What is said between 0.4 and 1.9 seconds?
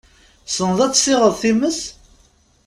Tessneḍ ad tessiɣeḍ times?